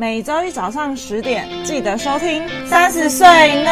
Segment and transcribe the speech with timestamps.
[0.00, 2.40] 每周一早上十点记得收听。
[2.68, 3.26] 三十岁
[3.64, 3.70] 呢？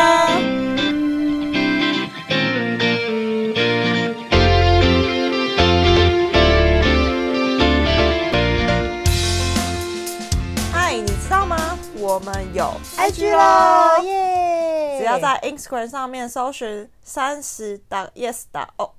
[10.73, 11.79] 嗨，你知道吗？
[11.95, 14.99] 我们有 IG 咯，耶！
[14.99, 17.81] 只要在 Instagram 上面搜寻三十
[18.17, 18.43] yes
[18.79, 18.93] o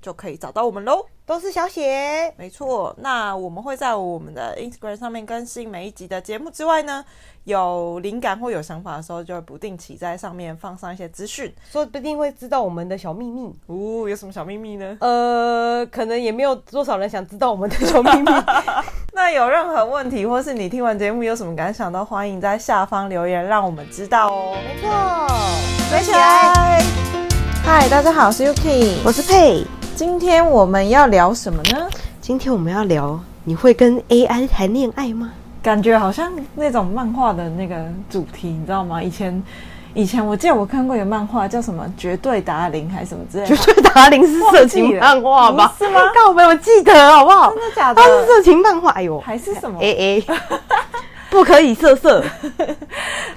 [0.00, 1.04] 就可以找到我们喽。
[1.30, 2.92] 都是小写，没错。
[2.98, 7.04] 那我们会在我们的 Instagram 上面更新每一集的节目之外呢，
[7.44, 13.54] 有灵感或有想法的时候，就会不定期在上面放上一些资讯，说不定会知道我们的小秘密。
[13.68, 14.96] 哦，有什么小秘密呢？
[14.98, 18.32] 呃，可能也没有多少人想知道我们的小秘密。
[19.14, 24.56] 那有任何问题，或是你听完节目有什么感想，都欢迎在下方留言，让我们知道哦。
[24.64, 24.90] 没错，
[25.90, 26.82] 追起来！
[27.64, 29.64] 嗨，大家好，我是 Yuki，我是佩。
[29.94, 31.88] 今天我们要聊什么呢？
[32.20, 35.30] 今天我们要聊，你会跟 AI 谈恋爱吗？
[35.62, 37.76] 感觉好像那种漫画的那个
[38.08, 39.02] 主题，你知道吗？
[39.02, 39.42] 以前，
[39.92, 43.56] 以前我记得我看过一个漫画，叫什么《绝对达林》还是什么之类的。
[43.56, 45.74] 绝对达林是色情漫画吧？
[45.78, 46.00] 是吗？
[46.14, 47.50] 告白，我记得好不好？
[47.52, 48.02] 真的假的？
[48.02, 48.90] 它是色情漫画。
[48.92, 50.24] 哎呦，还是什么 AA？
[51.28, 52.24] 不可以色色，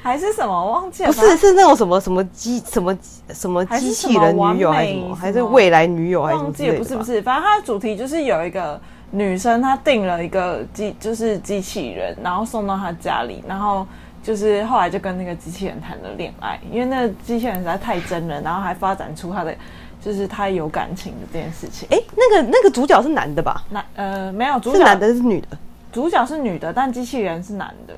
[0.03, 0.51] 还是什么？
[0.51, 1.13] 我忘记了。
[1.13, 2.97] 不是，是那种什么什么机什么
[3.29, 5.15] 什么机器人女友还是什么？
[5.15, 6.43] 还是未来女友还是什么？
[6.43, 8.79] 忘记了，不是不是，反正它的主题就是有一个
[9.11, 13.87] 女生，她订了一个机，就是机器人，然后送到她家里，然后
[14.21, 19.55] 就是后来就跟那个机器人谈了恋爱，因为那个机器人实在太真了，然后还发展出他的
[20.03, 21.87] 就是他有感情的这件事情。
[21.91, 23.63] 哎，那个那个主角是男的吧？
[23.69, 25.47] 男呃没有，主角是男的，是女的。
[25.93, 27.93] 主角是女的，但机器人是男的。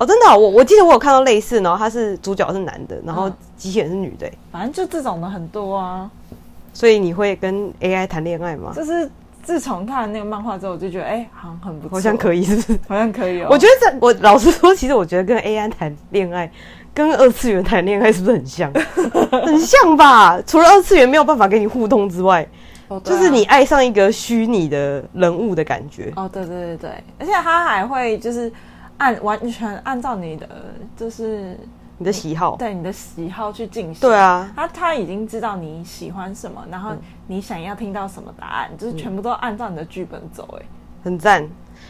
[0.00, 4.26] 哦，真的、哦，我我记得我有看到类似，然后他是主角是男的，然后机器人是女的。
[4.50, 6.10] 反正就这种的很多啊。
[6.72, 8.72] 所以你会跟 AI 谈恋爱吗？
[8.74, 9.10] 就是
[9.42, 12.78] 自从看了那个漫画之后，我就觉得哎、欸，好像很不错，好像可以，是不是？
[12.88, 13.48] 好像可以哦。
[13.50, 16.50] 我觉得这，我老实说，其实我觉得跟 AI 谈恋爱，
[16.94, 18.72] 跟二次元谈恋爱是不是很像？
[19.30, 20.40] 很像吧？
[20.46, 22.48] 除了二次元没有办法跟你互动之外。
[22.88, 28.52] Oh, 啊、就是你爱上一个虚拟的人物的感觉哦，oh, 对对对对，而且他还会就是
[29.00, 30.46] 按完全按照你的
[30.96, 31.58] 就是
[31.98, 34.00] 你的喜好，对你的喜好去进行。
[34.00, 36.92] 对啊，他他已经知道你喜欢什么，然后
[37.26, 40.64] 你想要听到什么答案，嗯、就是全部都按照你的剧本走，哎，
[41.02, 41.48] 很赞。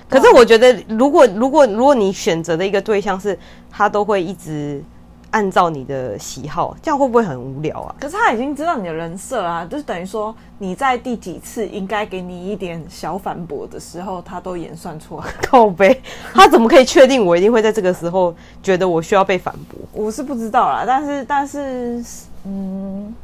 [0.09, 3.39] 可是我觉得，如果如果如果你选择的一个对象是
[3.71, 4.83] 他，都会一直。
[5.31, 7.95] 按照你的喜好，这样会不会很无聊啊？
[8.01, 15.25] 可是他已经知道你的人设啊，就是等于说你在第几次应该给你一点小反驳的时候，他都演算出来。
[15.49, 16.03] 靠背，
[16.35, 19.79] 他怎么可以确定我一定会在这个时候觉得我需要被反驳？
[19.93, 22.05] 我是不知道啦，但是但是，
[22.45, 23.15] 嗯，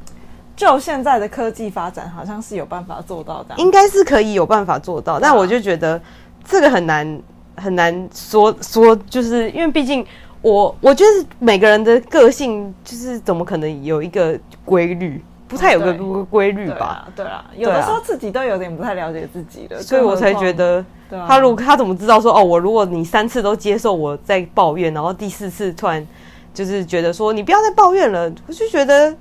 [0.55, 6.00] 就现在的科技发展，好像是有办法做到的，应该是可以有办法做到，但我就觉得
[6.44, 7.21] 这个很难
[7.56, 10.06] 很难说说，就是因为毕竟。
[10.47, 15.93] 我我觉得每个人的个性就是怎么可能有一个规律，不太有个
[16.27, 17.09] 规律吧？
[17.17, 20.85] 对啊，有的时候自己都有点不太了解自己了，所以我才觉得，
[21.27, 26.06] 他如果他怎么知道说哦，我如果你三次都接受我在抱怨，然后第四次突然
[26.55, 29.12] 就是觉得说你不要再抱怨了，我就觉得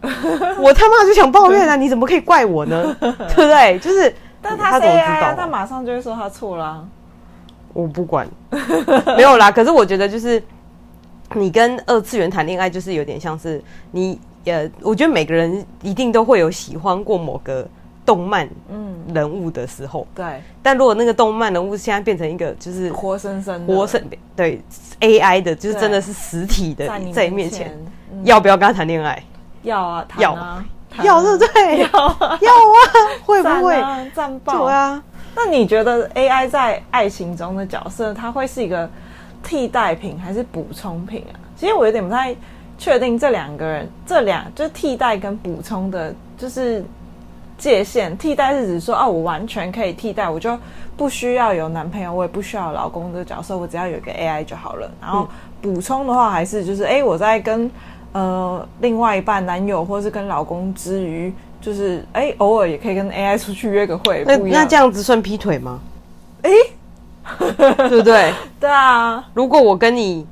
[0.59, 2.95] 我他妈就想抱怨啊， 你怎么可以怪我呢？
[3.01, 3.79] 对不对？
[3.79, 5.33] 就是，但他怎么知道？
[5.35, 6.87] 他马上就会说他错了。
[7.73, 8.27] 我不管，
[9.17, 9.51] 没有啦。
[9.51, 10.39] 可是我觉得就是。
[11.33, 17.67] 你跟二次元谈恋爱，就是有点像是你，呃，我觉得每个人一定都会有喜欢过某个
[18.05, 20.41] 动漫嗯人物的时候，对。
[20.61, 24.01] 但如果那个动漫人物现在变成一个就是活生生、活生
[24.35, 24.61] 对
[25.01, 27.75] AI 的，就是真的是实体的在你面前，
[28.23, 29.21] 要不要跟他谈恋爱？
[29.63, 30.35] 要啊，要，
[31.03, 31.79] 要对不对？
[31.91, 32.79] 要啊，要啊，
[33.25, 33.75] 会不会
[34.13, 34.65] 赞爆？
[34.65, 35.03] 对啊。
[35.35, 38.87] 那你觉得 AI 在爱情中的角色，它会是一个？
[39.45, 41.37] 替代品还是补充品啊？
[41.55, 42.35] 其实我有点不太
[42.77, 46.83] 确定这两个人，这两就是替代跟补充的，就是
[47.57, 48.17] 界限。
[48.17, 50.57] 替代是指说，哦，我完全可以替代，我就
[50.97, 54.91] 不需要有男朋友，我也不需要老公的角色，我只要有一个 AI 就好了。
[54.99, 55.27] 然后
[55.61, 57.69] 补充的话，还是就是，哎，我在跟
[58.13, 61.31] 呃另外一半男友或是跟老公之余，
[61.61, 64.23] 就是哎偶尔也可以跟 AI 出去约个会。
[64.25, 65.79] 那那这样子算劈腿吗？
[66.41, 66.49] 哎。
[67.39, 68.33] 对不对？
[68.59, 69.23] 对啊。
[69.33, 70.25] 如果我跟你，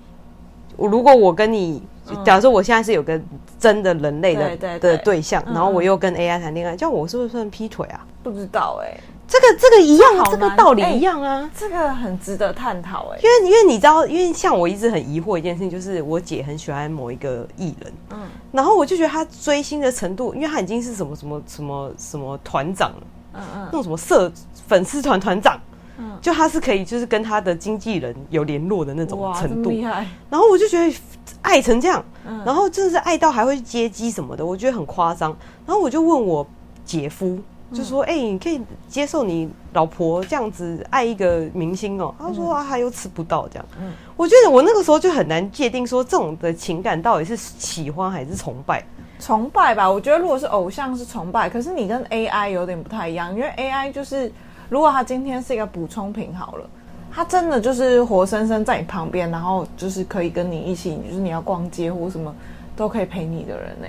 [0.77, 1.81] 如果我跟你，
[2.23, 3.19] 假如说我现在是有个
[3.59, 8.05] 真的人类的的对象，然后我又跟 AI 谈恋爱，这样我是不是算劈腿啊？
[8.21, 13.21] 不知道哎、欸，这个这个一样，这，这个道理一样啊，这个很值得探讨哎、欸。
[13.23, 18.19] 因为因为你知道，因为像我一直很疑惑一件事情，就是我姐很喜欢某一个艺人，嗯，
[18.51, 23.03] 然后我就觉得他追星的程度，因为他已经是什么什么什么什么团长了，
[23.33, 24.31] 嗯嗯，那种什么社
[24.67, 25.59] 粉丝团团长。
[25.97, 30.05] 嗯，就他是可以就是跟他的经纪人有联络的那种程度，厉害。
[30.29, 30.93] 然后我就觉得
[31.41, 35.35] 爱成这样，嗯、然后真的是爱到还会接机什么的，我觉得很夸张。
[35.65, 36.45] 然后我就问我
[36.85, 37.39] 姐夫。
[37.71, 48.83] 就说：“哎、欸，你可以接受你老婆这样子爱一个明星哦、喔？”他说：“啊，他又吃不到这样。”嗯，我觉得我那个时候就很难界定说这种的情感到底是喜欢还是崇拜。
[49.19, 54.31] 崇拜吧，我觉得如果是偶像是崇拜，可是你跟 AI 有点不太一样，因为 AI 就是
[54.69, 56.69] 如果他今天是一个补充品好了，
[57.11, 62.33] 他真的就是活生生在你旁边，然后就是可以跟你一起，就是你要逛街或什么
[62.75, 63.87] 都可以陪你的人呢、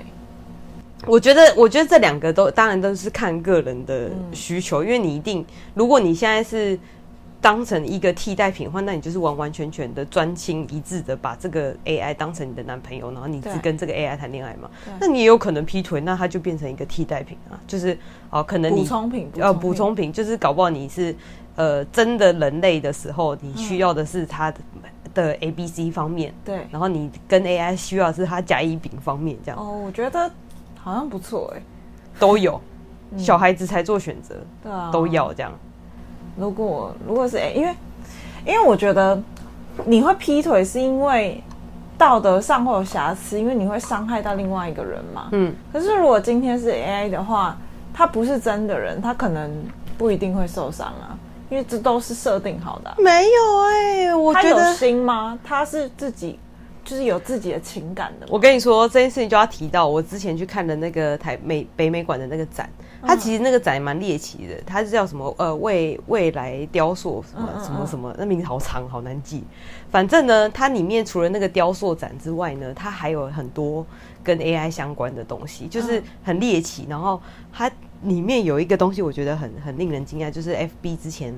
[1.07, 5.45] 我觉得，我觉得这两个都当然都是看个人的需求，因为你一定，
[5.75, 6.79] 如果你现在是
[7.45, 14.71] 当成一个替代品的话，那你就是完完全全的专心一致的把这个 AI 当成你的男朋友，然后你只跟这个 AI 谈恋爱嘛？
[14.99, 17.99] 那你也有可能劈腿，那它就变成一个替代品啊，就是
[18.31, 20.11] 哦，可能你补充品，呃，补充品。
[20.11, 21.15] 就是搞不好你是
[21.57, 24.81] 呃真的人类的时候，你需要的是它的、嗯、
[25.13, 29.61] 的 A B C 方面，对，然后你跟 AI 需要的是它甲乙丙方面这样。
[29.61, 30.31] 哦，我觉得。
[30.81, 31.63] 好像不错哎、欸，
[32.19, 32.61] 都有，
[33.17, 35.53] 小孩子才做选择，对啊，都要这样。
[36.37, 37.75] 如果如果是哎，因为
[38.47, 39.21] 因为我觉得
[39.85, 41.43] 你会劈腿是因为
[41.97, 45.29] 道德上会有瑕疵，因为你会伤害到另外一个人嘛。
[45.33, 45.55] 嗯。
[45.73, 47.57] 可是如果今天是 AI 的话，
[47.93, 49.51] 他不是真的人，他可能
[49.97, 51.19] 不一定会受伤啊，
[51.51, 52.97] 因为这都是设定好的、啊。
[52.99, 55.39] 没有哎、欸，我觉得心吗？
[55.45, 56.39] 他是自己。
[56.87, 58.27] 就是有自己的情感的。
[58.29, 62.69] 我跟你说这件事情，就要提到我之前去看的那个台美北美馆的那个展，
[63.07, 69.45] 它其实那个展蛮猎奇的，它是叫什么呃未未来雕塑什么什么什么，那名字好长好难记。
[69.91, 73.87] 反正呢，它里面除了那个雕塑展之外呢，它还有很多
[74.23, 76.87] 跟 AI 相关的东西，就是很猎奇。
[76.89, 77.21] 然后
[77.53, 77.71] 它
[78.03, 81.35] 里面有一个东西，我觉得很很令人惊讶，就是 FB 之前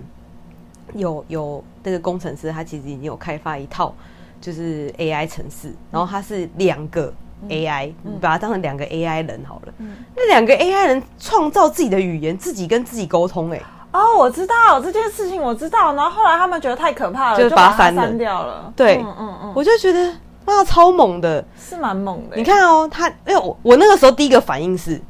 [0.94, 3.94] 有有那个工程师，他其实已经有开发一套。
[4.38, 7.12] 就是 AI 城市，然后它是两个
[7.49, 9.73] AI，你把它当成两个 AI 人好了。
[10.15, 13.50] 那两个 AI 人创造自己的语言，自己跟自己沟通。
[13.50, 13.61] 哎，
[13.93, 15.94] 哦，我知道这件事情，我知道。
[15.94, 18.73] 然后后来他们觉得太可怕了，就把它删掉了。
[18.75, 20.12] 对，嗯嗯嗯，我就觉得
[20.47, 22.37] 哇，超猛的，是蛮猛的。
[22.37, 25.00] 你看哦，他，因为我我那个时候第一个反应是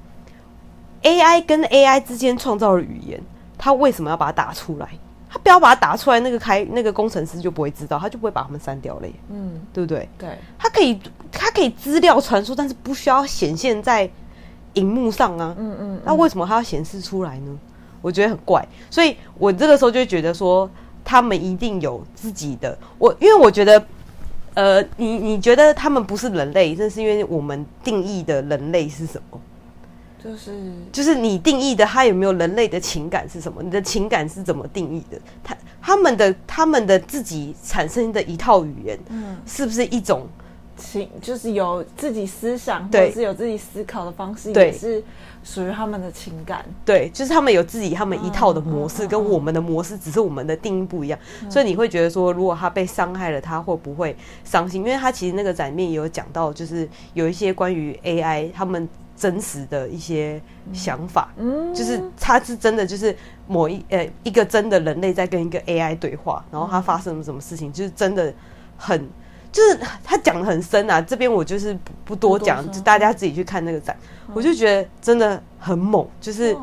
[1.02, 3.20] ，AI 跟 AI 之间创造了语言，
[3.56, 4.88] 他为什么要把它打出来？
[5.28, 9.12] 他不要把它打出来，那个开那个工程师就不会知道，他就不会把他们删掉了耶。
[9.28, 10.08] 嗯，对不对？
[10.16, 10.98] 对，他可以，
[11.36, 14.08] 他可以资料传输，但是不需要显现在
[14.74, 15.54] 荧幕上啊。
[15.58, 17.58] 嗯，嗯嗯，那为什么它要显示出来呢？
[18.02, 20.68] 我觉得很怪，所以我这个时候就觉得说，
[21.04, 22.76] 他们一定有自己的。
[22.98, 23.86] 我因为我觉得，
[24.54, 29.40] 呃，你你觉得他们不是人类，这是因为我们定义的人类是什么？
[30.22, 33.62] 就是就是你定义的他有没有人类的情感是什么？
[33.62, 35.18] 你的情感是怎么定义的？
[35.42, 40.26] 他他们的他们的自己产生的一套语言，嗯，是不是一种
[40.76, 41.08] 情？
[41.20, 45.02] 就是有自己思想，对，或者是有自己思考的方式，也是
[45.42, 46.64] 属于他们的情感。
[46.84, 51.18] 对，就是他们有自己他们一套的模式，跟我们的模式只是我们的定义不一样。
[51.48, 54.82] 所以你会觉得说，如果他被伤害了，他会不会伤心？
[54.82, 58.88] 因为他其实那个展面也有讲到，就是有一些关于 AI 他们。
[59.18, 60.38] 真实的一些
[60.74, 68.30] 想法，嗯，就是他是真的，就是某一呃一个真的人类在跟一个 AI 对话，然后他发生了什么事情，就是真的
[68.76, 69.08] 很，
[69.56, 71.00] 就是他讲的很深啊。
[71.00, 73.96] 这边我就是不不多讲，就大家自己去看那个展，
[74.34, 76.54] 我就觉得真的很猛，就是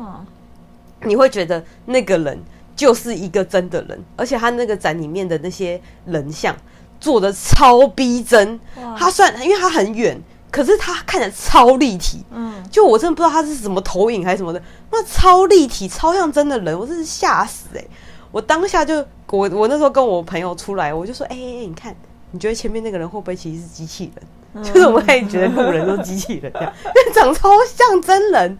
[1.02, 2.38] 你会觉得那个人
[2.76, 6.54] 就是一个真的人，而且他那个展里面的那些人像
[7.00, 8.60] 做的超逼真，
[8.96, 10.20] 他算因为他很远。
[10.50, 17.90] 可是他看起来超立体，嗯，就我真的不知道他是什么投影还是什么的，那超立体，超像真的人，我真是吓死哎、欸！
[18.30, 21.92] 我当下就我我那时候跟我朋友出来，我就说，哎、欸、哎，你看，
[22.34, 24.24] 你觉得前面那个人会不会其实是机器人？
[24.54, 26.72] 嗯、就是我也觉得路人都机器人这样，
[27.14, 28.58] 长超像真人，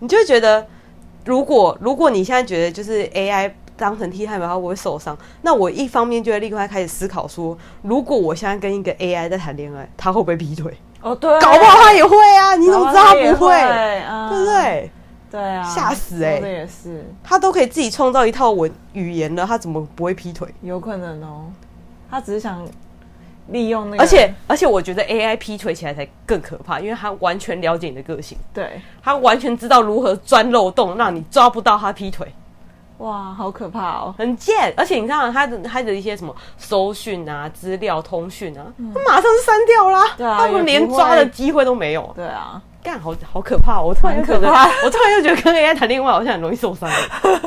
[0.00, 0.66] 你就会觉得，
[1.24, 5.16] 如果如果你现在觉得就是 AI 当成替代品，它会不会受伤？
[5.42, 10.76] 那我一方面就会立刻开始思考说，如果我现在跟一个 AI 在谈恋爱，他会不会劈腿？
[11.00, 12.56] 哦，对，搞不好他也会啊！
[12.56, 13.54] 你怎么知道他不会？
[13.54, 14.90] 嗯、对不对？
[15.30, 16.40] 对啊，吓死哎、欸！
[16.40, 20.48] 这也是，他都可以自己创造一套文语言了，他怎么不会劈腿？
[20.62, 21.46] 有可能哦，
[22.10, 22.66] 他只是想
[23.48, 32.26] 利用那个，而且而且，我觉得 AI 劈腿起来才更可怕，因为他完全了解你的个性，对，他完全知道如何钻漏洞，让你抓不到他劈腿。
[32.98, 34.72] 哇，好可怕哦，很贱！
[34.74, 40.14] 而且你知道他的他的一些什么搜讯啊、资料通讯啊，嗯、他马上就删掉啦。
[40.16, 42.10] 对啊，他们连抓的机会都没有。
[42.16, 43.82] 对啊，干好好可怕！
[43.82, 44.48] 我突然觉得，
[44.82, 46.88] 我突然又觉得跟 AI 谈恋爱好像很容易受伤。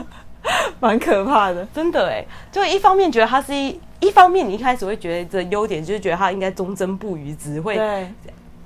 [0.79, 2.23] 蛮可怕的，真的哎。
[2.51, 7.77] 就一方面觉得他是一，一方面你一开始会觉得这优点，就是觉得他应该忠贞不渝，只会，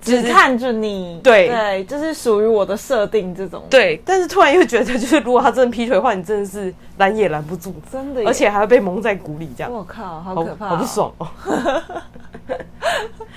[0.01, 3.63] 只看着你，对对，就是属于我的设定这种。
[3.69, 9.71] 对，但是突然又觉得，就是如果他真的劈腿的话，你真的是拦也拦不住， 真的，而且还会被蒙在鼓里这样。
[9.71, 11.27] 我靠，好可怕，好不爽哦。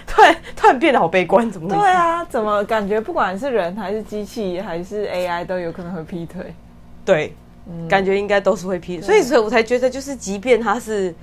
[0.06, 1.68] 突然突然变得好悲观，怎么？
[1.68, 6.52] 对啊，怎么感觉不管是人还是机器还是 AI 都有可能会劈腿？
[7.04, 7.36] 对，
[7.68, 11.14] 嗯、感觉应该都是会劈腿，所以所以我才觉得，就是即便他是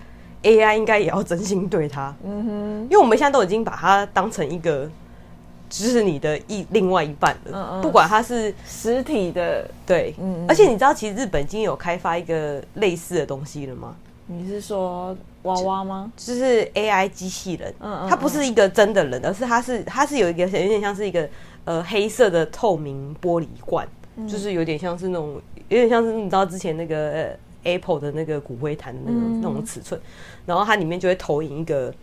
[0.44, 2.16] AI，应该也要真心对他。
[2.24, 4.90] 嗯哼，因为我们现在都已经把它当成一个，
[5.70, 7.52] 就是你的一另外一半了。
[7.52, 13.96] 嗯嗯，不管它是实体的，对，嗯，嗯，而且你知道，其实日本已经有开发一个类似的东西了吗？
[14.28, 15.16] 你是说？
[15.44, 16.10] 娃娃吗？
[16.16, 21.28] 就，就是 AI 机器人，嗯，嗯，它不是一个真的人，而是它是它是有一个有点像是一个
[21.66, 23.86] 呃黑色的透明玻璃罐，
[24.16, 30.00] 嗯，就是有点像是那种有点像是你知道之前那个 Apple 的那个骨灰坛的那种，嗯，那种尺寸，
[30.46, 31.94] 然后它里面就会投影一个。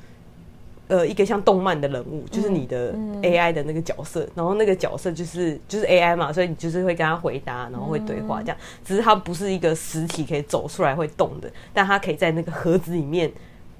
[0.92, 8.56] 呃，一个像动漫的人物，就是你的 AI 的那个角色，嗯、然后那个角色就是就是 AI 嘛，所以你就是会跟他回答，然后会对话这样。
[8.84, 13.30] 只是它不是一个实体可以走出来会动的，但它可以在那个盒子里面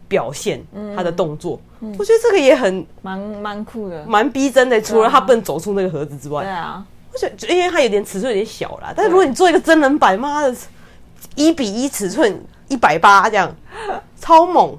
[0.07, 0.63] 表现
[0.95, 1.61] 它的动作。
[1.81, 4.81] 嗯、我觉得这个也很蛮蛮酷的，蛮逼真的。
[4.81, 8.95] 除了它不能走出那个盒子之外，对啊，我觉得因为它有点尺寸有点小啦。
[8.95, 10.55] 但是如果你做一个真人版，妈的，
[11.35, 13.55] 一比一尺寸一百八这样，
[14.17, 14.77] 超猛，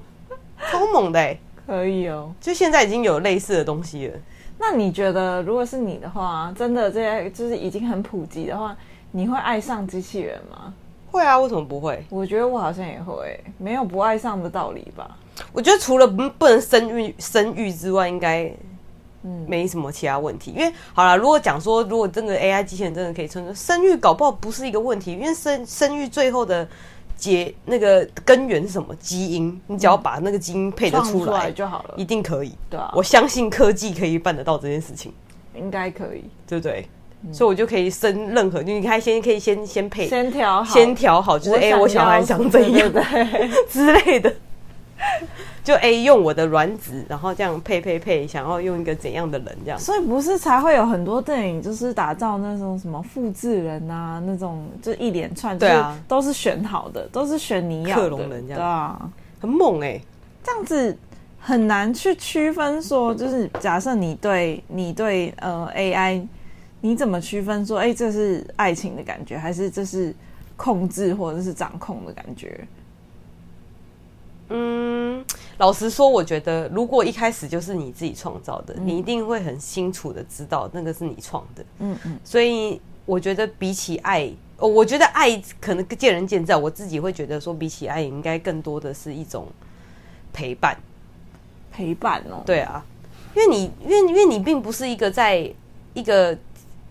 [0.70, 1.40] 超猛的哎、欸。
[1.66, 4.18] 可以哦，就现在已经有类似的东西了。
[4.58, 8.76] 那你觉得，如果是你的话，真的这些就是已经很普及的话，
[9.10, 10.74] 你会爱上机器人吗？
[11.10, 12.04] 会啊，为什么不会？
[12.10, 15.16] 我觉得我好像也会，没有不爱上的道理吧。
[15.52, 18.52] 我觉得除了不不能生育生育之外，应该
[19.24, 20.52] 嗯没什么其他问题。
[20.52, 26.68] 因为好了，如果讲说，如果真的 AI 机器人真的可以生生育，搞不好不是一个问题，因为生生育最后的。
[27.14, 28.92] 结那个根源是什么？
[28.96, 32.52] 基因，你只要把那个基因配得出来，就好了，一定可以。
[32.68, 35.12] 对啊，我相信科技可以办得到这件事情，
[35.54, 36.88] 应该可以，对不对？
[37.22, 43.00] 嗯、所以我就可以生任何，你看先可以先先配，先调好，先调好，就是哎，我小孩想怎样的
[43.70, 44.34] 之类的。
[45.62, 49.78] 就 A 用我的卵子，然后这样配配配，想要用一个怎样的人这样？
[49.78, 60.04] 所以不是才会有很多电影，就是打造那种什么复制人啊，那种就一连串，对啊，都是选好的，都是选你要的克隆人这样，对啊，很猛哎、欸，
[60.42, 60.96] 这样子
[61.38, 66.26] 很难去区分说，就是假设你对你对呃 AI，
[66.80, 70.12] 你怎么区分说，哎、欸，这是爱情的感觉，还是这是
[70.56, 72.60] 控制或者是掌控的感觉？
[74.48, 75.24] 嗯，
[75.58, 81.64] 老实说，我觉得如果一开始就是你自己创造的，嗯、你一定会很清楚的知道那个是你创的。
[81.78, 86.54] 嗯嗯，所以我觉得比起爱，哦，我觉得爱可能见仁见智。
[86.54, 89.46] 我自己会觉得说，比起爱，应该更多的是一种
[90.32, 90.76] 陪伴。
[91.72, 92.84] 陪伴哦，对啊，
[93.34, 95.50] 因为你，因为因为你并不是一个在
[95.94, 96.36] 一个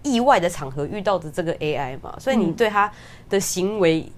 [0.02, 2.92] 意外的场合遇到的这个 AI 嘛，所以你对他
[3.30, 4.12] 的行为。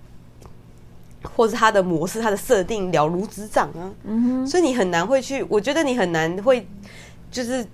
[1.35, 6.67] 或是它的模式、它的设定了如指掌啊，嗯哼，所以你很难会去，我觉得你很难会
[7.31, 7.65] 就是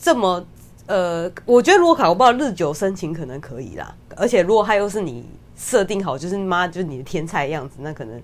[0.00, 0.44] 这么
[0.86, 5.24] 呃，我觉得如果考不到日久生情可能可以啦，而且如果他又是你
[5.56, 8.20] 设定好，就是妈就是你的天菜样子，那可能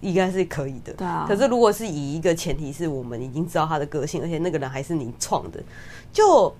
[0.00, 0.92] 应该是可以的。
[0.94, 1.24] 对啊。
[1.28, 5.62] 可是如果是以一个前提是我们已经知道他的个性，而且那个人还是你创的，
[6.12, 6.54] 就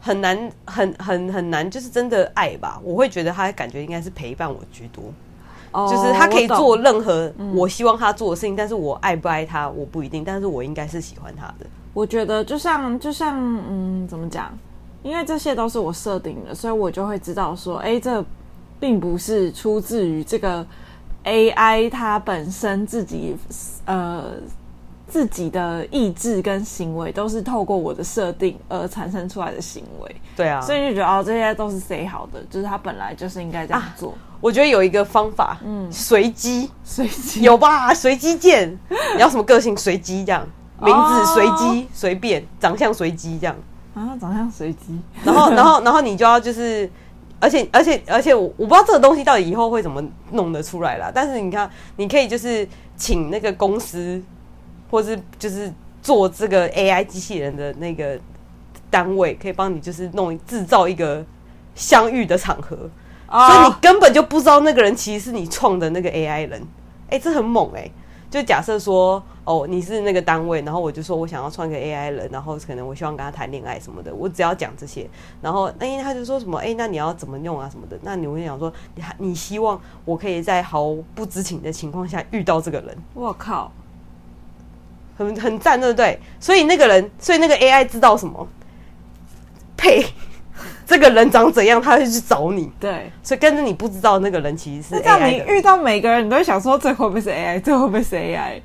[0.00, 2.80] 很难很很很难，就是真的爱吧？
[2.82, 5.04] 我会觉得他感觉应该是陪伴我居多。
[5.72, 11.66] 就是他可以做任何我希望他做的事情，但是我爱不爱他我不一定，但是我应该是喜欢他的。
[11.94, 13.36] 我觉得就像就像
[13.68, 14.56] 嗯，怎么讲？
[15.02, 18.24] 因为这些都是我设定的，所以我就会知道说，哎，这
[18.80, 20.64] 并不是出自于这个
[21.24, 23.36] AI 它本身自己
[23.84, 24.24] 呃
[25.06, 30.16] 自己的意志跟行为，都是透过我的设定而产生出来的行为。
[30.36, 34.10] 对啊，所以就觉得哦，这些都是 say 好的，就是他本来就是应该这样做。
[34.10, 37.92] 啊我觉得有一个方法，嗯，随机，随机有吧？
[37.92, 38.70] 随机见，
[39.14, 39.76] 你要什么个性？
[39.76, 40.46] 随机这样，
[40.80, 43.56] 名字随机，随便，长相随机这样
[43.94, 45.00] 啊，长相随机。
[45.24, 46.88] 然后，然后，然后你就要就是，
[47.40, 51.10] 而且，而且，而且，我我不知道这个东西到底以后会怎么弄得出来啦。
[51.12, 52.66] 但是你看，你可以就是
[52.96, 54.22] 请那个公司，
[54.88, 58.16] 或是就是做这个 AI 机器人的那个
[58.88, 61.24] 单位，可以帮你就是弄制造一个
[61.74, 62.88] 相遇的场合。
[63.30, 66.62] 所以你根本就不知道那个人其实是你创的那个 AI 人，
[67.08, 67.92] 哎、欸，这很猛哎、欸！
[68.30, 75.08] 就假设说，哦，你是那个单位，然后我就说我想要创一个 AI 人，然后可能我希望跟他谈恋爱什么的，我只要讲这些，
[75.40, 77.98] 然后哎，他就说什么，哎，那你要怎么用啊什么的？
[78.02, 82.94] 那你会想说，你你希望我可以在毫不知情的情况下遇到这个人？
[83.14, 83.72] 我靠，
[85.16, 86.20] 很很赞，对不对？
[86.38, 88.46] 所以那个人，所以那个 AI 知道什么？
[89.76, 90.04] 呸！
[90.88, 92.72] 这个人长怎样，他会去找你。
[92.80, 94.98] 对，所以跟着你不知道那个人其实是。
[95.00, 97.60] 这样你遇到每个人，你都会想说，这会不会是 AI？
[97.62, 98.62] 这会不会是 AI？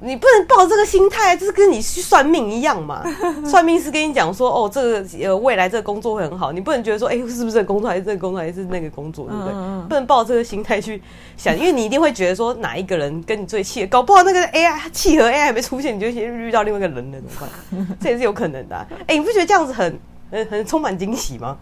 [0.00, 3.02] 你不能抱这个心态，就是跟你去算命一样嘛。
[3.44, 9.52] 算命是跟你讲说，哦，这个呃未来这个工作会很好，你不能觉得说，哎，是不是这个工作，还是这个工作，还是那个工作，对不对？
[9.52, 11.02] 嗯嗯不能抱这个心态去
[11.36, 17.96] 想，因为你一定会觉得说，哪一个人跟你最契合，搞不好那个 AI 契合 AI 还没出现，你就先遇到另外一个人了，怎么办？
[18.00, 18.86] 这也是有可能的啊。
[19.08, 19.98] 哎，你不觉得这样子很？
[20.30, 21.56] 很很充满惊喜吗？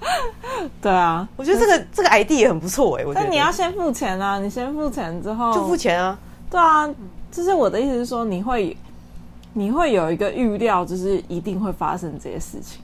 [0.82, 3.12] 对啊，我觉得这个这个 ID 也很不错哎、欸。
[3.14, 6.18] 但你要先付钱啊，你先付钱之后就付钱啊。
[6.50, 6.86] 对啊，
[7.32, 8.76] 就是我的意思是说，你会
[9.54, 12.82] 你会有一个预料，就是一定会发生这些事情。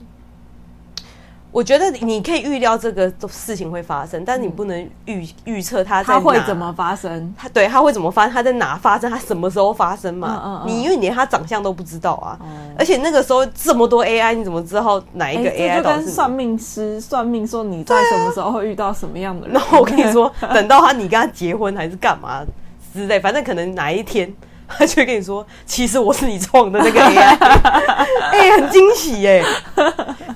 [1.51, 7.33] 我觉得你可以预料这个事情会发生，但是你不能预预测它它会怎么发生。
[7.37, 8.31] 它对它会怎么发生？
[8.33, 9.11] 它在哪发生？
[9.11, 10.41] 它什么时候发生嘛？
[10.43, 15.71] 嗯嗯嗯，你因为你连它长相都不知道啊，嗯、而且那个时候这么多 AI，你怎么知道哪一个 AI？
[15.71, 19.53] 欸、就跟算命师算命说你在什么时候会遇到什么样的人？
[19.53, 22.45] 然后我跟你说， 等到他你跟他结婚还是干嘛
[22.93, 24.33] 之类，反正可能哪一天。
[24.73, 29.43] 他就会跟你说，其实我是你创的那个 AI，哎、 欸，很惊喜哎！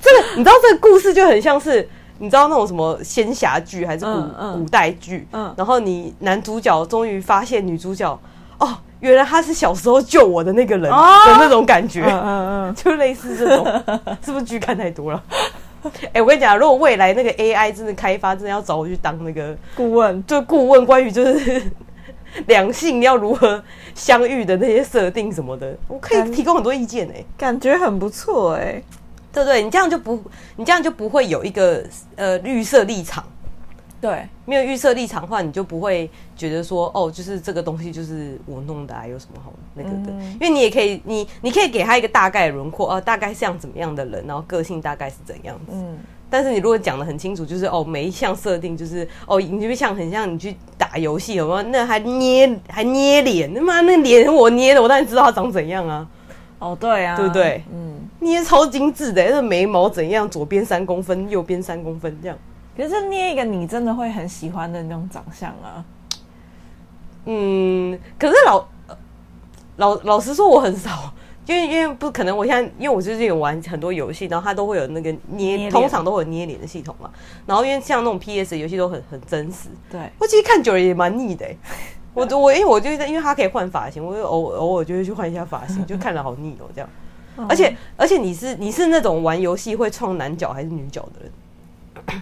[0.06, 1.88] 这个你知道这个故事就很像是
[2.20, 8.08] 你知道那种什么仙侠剧还是古、嗯嗯、古代剧，嗯，然后你男主角终于发现女主角
[8.60, 12.76] 哦，原来他是小时候救我的那个人的那种感觉，嗯嗯，嗯。
[12.78, 13.66] 就类似这种，
[14.24, 15.24] 是不是剧看太多了？
[15.84, 21.62] 哎、欸，我跟你讲，如果未来那个 AI 真的开发，真的要找我去当那个顾问，就顾问，关于就是。
[22.48, 28.84] 两性要如何相遇的那些设定什么的，我可以提供很多意见哎、欸，感觉很不错哎、欸，
[29.36, 29.62] 对不对？
[29.62, 30.24] 你这样就不，
[30.56, 31.84] 你这样就不会有一个
[32.16, 33.22] 呃预设立场，
[34.00, 40.06] 对，没有预设立场的话，你就不会觉得说哦，就是这个东西就是我弄的，啊，有什么好那个的？
[40.08, 45.98] 嗯、因为你也可以，你你可以给他一个大概轮廓，哦、呃，大概像怎么样的人，然后个性大概是怎样子，嗯。
[46.28, 51.62] 但是你如果讲的很清楚，就是哦，每一项设定就是哦，你就像很像你去打游戏，有没有？
[51.64, 56.08] 那还捏还捏脸，他妈那脸我捏的，我当然知道他长怎样啊。
[56.58, 57.64] 哦，对啊，对不对？
[57.72, 60.30] 嗯，捏超精致的，那眉毛怎样？
[60.30, 62.38] 左边三公分，右边三公分这样。
[62.76, 65.84] 可是捏一个你真的会很喜欢的那种长相啊。
[67.26, 68.68] 嗯，可是老
[69.78, 71.14] 老老实说，我很少。
[71.48, 77.08] 因为因为不可能，我现在因为我最近有玩很多游戏，然后它都会有那个捏，捏通常都会有捏脸的系统嘛。
[77.46, 81.56] 然后因为像那种 PS 游戏都很很真实，对我其实看久了也蛮腻的、欸。
[82.16, 86.90] 我我因为我就因为它可以换发型，我就偶偶尔就会去换一下发型，就看了好腻哦、喔、这样。
[87.48, 91.32] 而且而且你是你是那种玩游戏会创男角还是女角的人？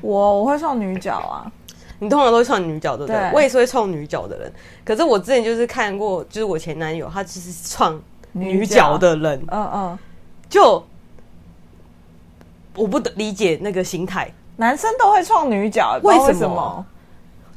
[0.01, 1.51] 我我会创女角啊，
[1.99, 3.31] 你通常都会创女角对不对？
[3.33, 4.51] 我也是会创女角的人。
[4.83, 8.01] 可是我之前就是看过，就是我前男友他其实创。
[8.35, 9.99] 女角的人，嗯嗯，
[10.49, 10.83] 就
[12.75, 14.27] 我不得理解那个心态。
[14.55, 16.83] 男生都会创女角，为什么？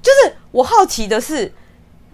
[0.03, 1.51] 就是我好奇的是，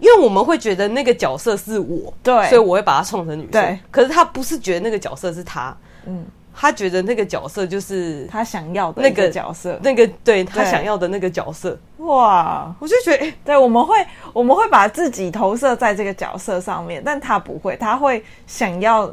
[0.03, 3.51] 因为我们会觉得那个角色是我，对，所以我会把他创成女生。
[3.51, 5.73] 对，可是他不是觉得那个角色是他，
[6.05, 11.79] 嗯，他觉得那个角色就是他想要的那个角色，那个对他想要的那个角色。
[11.99, 13.95] 哇，我就觉得， 对，我们会
[14.33, 19.09] 我们会把自己投射在这个角色上面，但他不会，他会想要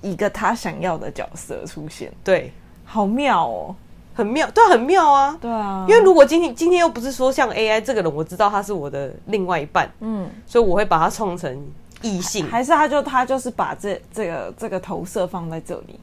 [0.00, 2.12] 一个他想要的角色出现。
[2.24, 2.52] 对，
[2.84, 3.76] 好妙哦，
[4.18, 5.86] 很妙，对，很妙啊，对啊。
[5.88, 11.64] 因为如果今天今天又不是说像 AI 这个人，我知道他是我的另外一半，嗯，所以我会把他创成
[12.02, 16.00] 异性，还是他就他就是把这这个这个投射放在这里。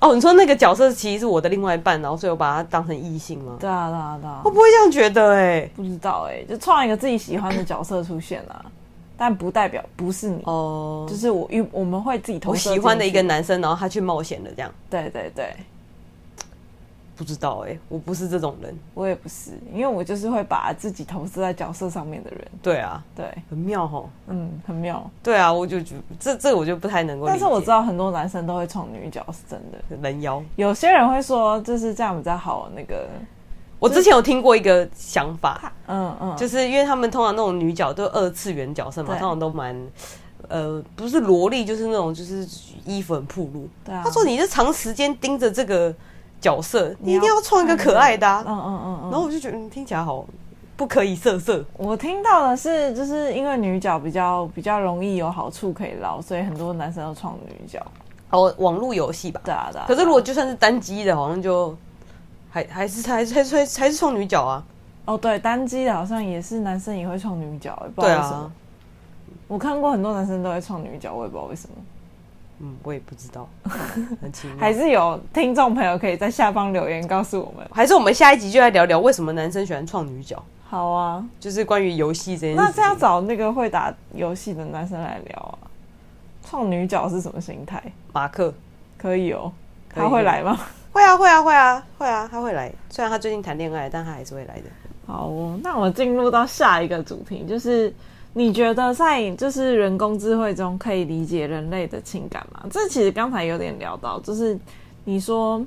[0.00, 3.56] 哦，你说那个角色其实是我的另外一半，然后所以我把它当成异性吗？
[3.58, 4.42] 对啊，对啊，对啊。
[4.44, 5.34] 我不会这样觉得？
[5.34, 8.64] 哎，不知道哎，就创一个自己喜欢的角色出现啊，
[9.16, 12.70] 但不代表不是你哦，就是我，我们会自己投射。
[12.70, 14.70] 我喜欢的一个男生，然后他去冒险了，这样。
[14.88, 15.52] 对对对。
[17.18, 22.40] 不知道哎、欸，我不是这种人，我也不是，因为我就是会把自己投射在角色上面的人。
[22.62, 25.10] 对啊，对，很妙哈，嗯，很妙。
[25.20, 27.26] 对啊，我就觉得这这我就不太能够。
[27.26, 29.96] 但是我知道很多男生都会创女角，是真的。
[30.00, 32.70] 人妖，有些人会说就是这样比较好。
[32.76, 33.08] 那个，
[33.80, 39.76] 我之前有听过一个想法，嗯嗯，就是因为他们通常那种女角都二次元角色嘛，对通常都蛮
[40.46, 42.46] 呃，不是萝莉，就是那种就是
[42.84, 43.68] 衣服很暴露。
[43.84, 45.92] 对啊，他说你是长时间盯着这个。
[46.40, 50.24] 角色，你一定要创一个可爱的，啊，嗯嗯嗯，然后我就觉得听起来好
[50.76, 51.64] 不可以色色。
[51.76, 57.84] 我听到的是，就是因为女角比较比较容易有好处可以捞，所以很多男生都创女角。
[58.30, 59.40] 哦，网络游戏吧。
[59.44, 59.84] 对啊，对啊。
[59.88, 61.76] 可是如果就算是单机的，好像就
[62.50, 64.64] 还还是还是还是还是创女角啊。
[65.06, 68.36] 哦，对，单机的好像也是男生也会创女角，不知道为什么。
[68.36, 68.52] 啊、
[69.48, 71.76] 我看过很多男生都会创女角，我也不知道为什么。
[72.60, 73.48] 嗯，我也不知道，
[74.20, 74.56] 很奇怪。
[74.58, 77.66] 还是有听众朋友可以在下方留言告诉我们。
[77.72, 80.42] 还是我们下一集就来聊聊为什么男生喜欢创女角？
[80.68, 82.56] 好啊，就是关于游戏这件事。
[82.56, 85.70] 那这样找那个会打游戏的男生来聊啊。
[86.44, 87.82] 创女角是什么心态？
[88.12, 88.52] 马克
[88.96, 89.52] 可以哦，
[89.94, 90.58] 他会来吗？
[90.92, 92.72] 会啊，会啊，会啊，会啊，他会来。
[92.90, 94.64] 虽然他最近谈恋爱，但他还是会来的。
[95.06, 97.94] 好哦，那我们进入到下一个主题，就是
[98.34, 102.64] 你觉得在就是人工智慧中可以理解人类的情感吗？
[102.70, 104.56] 这其实刚才有点聊到，就是
[105.04, 105.60] 你说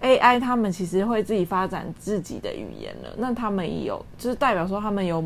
[0.00, 5.22] AI 他们其实会自己发展自己的语言了，那他们也有，就是代表说他们有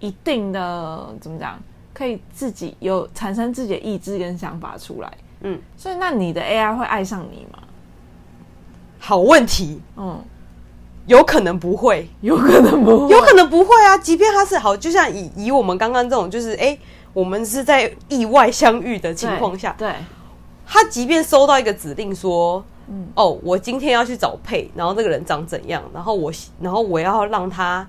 [0.00, 1.58] 一定的怎么讲，
[1.94, 5.12] 可以自己有产生自己的意志跟想法出来。
[5.42, 7.58] 嗯，所以那你的 AI 会爱上你吗？
[8.98, 10.20] 好问题，嗯。
[11.08, 13.96] 有可能不会，有可能不会，有可能不会啊！
[13.96, 16.80] 即便他是好，就像以以我们刚刚这种，就是哎、欸，
[17.14, 19.90] 我们是在意外相遇的情况下，对，
[20.66, 27.88] 他即便收到一个指令说，嗯，哦，我今天要去找配，然后这个人长怎样，然后我，然后我要让他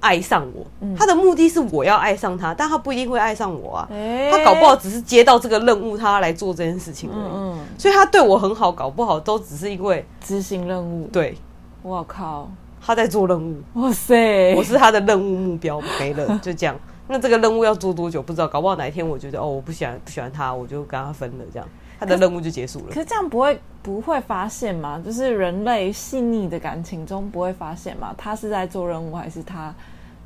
[0.00, 11.38] 爱上我，嗯、他的目的是我要爱上他，但他不一定会爱上我啊，欸、他搞不好只是接到这个任务，他来做这件事情而已，嗯，嗯，所以他对我很好，搞不好都只是因为执行任务，对。
[11.86, 13.62] 我靠，他在做任务。
[13.74, 16.76] 哇塞，我是他的任务目标，没了， 就这样。
[17.06, 18.20] 那这个任务要做多久？
[18.20, 21.68] 不知道，搞不好哪一天我觉得哦，我不喜欢不喜欢他，我就跟他分了，这样
[22.00, 22.86] 他的任务就结束了。
[22.88, 25.00] 可是这样不会不会发现吗？
[25.04, 28.12] 就是人类细腻的感情中不会发现吗？
[28.18, 29.72] 他是在做任务，还是他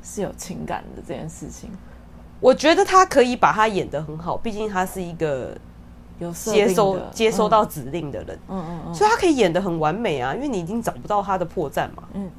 [0.01, 1.69] 是有情感的这件事情？
[2.39, 5.55] 我觉得他可以把他演得很好，毕竟他是一个。
[6.21, 12.29] 有接收接收到指令的人，嗯嗯嗯，所以他可以演的很完美啊，因为你已经找不到他的破绽嘛，嗯，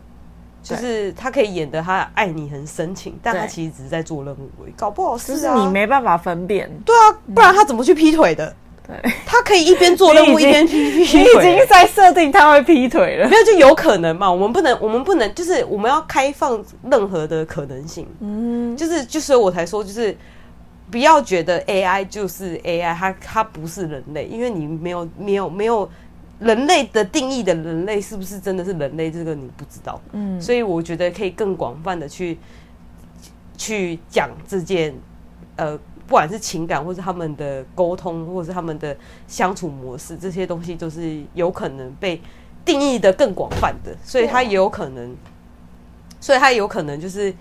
[0.62, 8.54] 就是他可以演的他爱你很深情，但他其实只是在做任务而已，搞不好是你没办法分辨，对啊，不然他怎么去劈腿的？
[8.86, 14.30] 对，他可以一边做任务 一边劈劈腿，你已经在设定他会劈腿了，没有就有可能嘛？
[14.30, 20.16] 我们不能，我们不能，就是我们要开放任何的可能性，嗯，就是就是我才说就是。
[20.92, 25.90] 不要觉得 AI 就是 AI，它它不是人类，因为你没有没有没有
[26.38, 29.98] 人类的定义的人类是不是真的是人类，这个你不知道。
[30.12, 32.36] 嗯，所以我觉得可以更广泛的去
[33.56, 34.94] 去讲这件，
[35.56, 38.94] 呃，不管是情感，或是他们的沟通，或者是他们的
[39.26, 42.20] 相处模式，这些东西都是有可能被
[42.66, 45.16] 定义的更广泛的，所以它也有可能，
[46.20, 47.34] 所以它有可能就是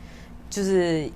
[0.50, 1.12] 就是。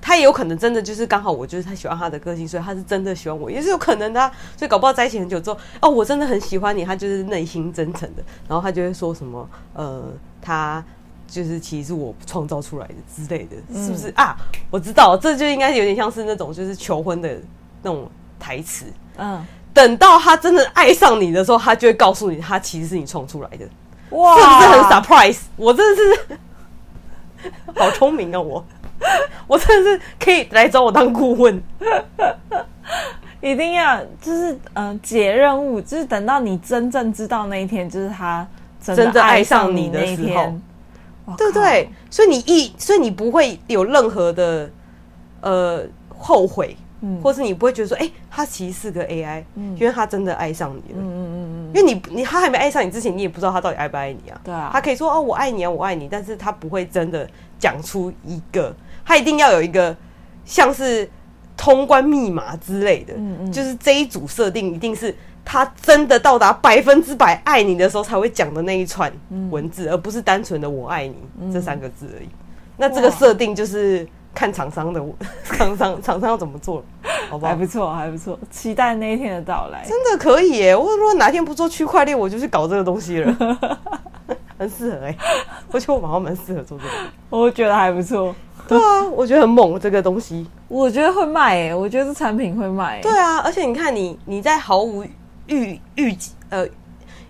[0.00, 4.30] 他也有可能真的就是刚好我就是他喜欢他的个性，所以他是真的喜欢我，也是有可能的啊。
[4.56, 10.04] 所以搞不好在一起很久之后，哦，我真的很喜欢你，他就是内心真诚的，然后他就会说什么，呃，
[10.40, 10.84] 他
[11.26, 14.36] 就是其实是我创造出来的之类的，是不是啊？
[14.70, 17.36] 我知道，这就应该有点像是那种就是求婚的
[17.82, 18.86] 那种台词。
[19.16, 19.44] 嗯，
[19.74, 23.68] 等到他真的爱上你的时候，他就会告诉你，他其实是你创出来的。
[24.10, 25.38] 哇，是不是很 surprise？
[25.56, 26.38] 我真的是
[27.74, 28.64] 好聪明啊，我。
[29.46, 31.62] 我真的是可以来找我当顾问，
[33.40, 38.46] 一定要就是嗯、呃、解任务，就是等到你真正知道那一天，就是他
[38.80, 41.88] 真的爱上你的时候，对不对？
[42.10, 44.70] 所以你一，所以你不会有任何的
[45.42, 45.84] 呃
[46.16, 51.35] 后悔，嗯，或是你不会觉得说，哎、欸，他其实是个 AI，嗯，因为他真的爱上你了，嗯嗯嗯
[51.66, 58.74] 嗯，因为你你他还没爱上你之前，你也不知道他到底爱不爱你啊，对啊，他可以说哦我爱你啊我爱你，但是他不会真的讲出一个。
[59.04, 59.96] 他一定要有一个
[60.44, 61.08] 像是
[61.56, 69.12] 通关密码之类的，嗯嗯，就是这一组设定一定是他真的到达百分之百爱你的时候才会讲的那一串
[69.50, 71.14] 文字，而不是单纯的“我爱你”
[71.52, 72.28] 这三个字而已。
[72.76, 75.00] 那这个设定就是看厂商的，
[75.56, 76.84] 厂商厂商要怎么做，
[77.30, 77.38] 好？
[77.38, 79.84] 还不错，还不错，期待那一天的到来。
[79.86, 80.76] 真的可以耶！
[80.76, 83.36] 我如果哪天不做区块链，我就去搞这个东西了，
[84.58, 85.16] 很适合哎。
[85.72, 86.90] 我觉得我马上蛮适合做这个，
[87.30, 88.34] 我觉得还不错。
[88.68, 93.00] 对啊，我觉得很猛这个东西，我觉得会卖诶，我觉得这产品会卖。
[93.00, 95.04] 对啊，而且你看你你在毫无
[95.46, 96.16] 预预
[96.50, 96.66] 呃